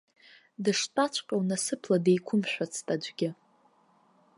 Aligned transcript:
Дыштәаҵәҟьоу 0.63 1.41
насыԥла 1.49 1.97
деиқәымшәацт 2.05 2.87
аӡәгьы. 2.93 3.29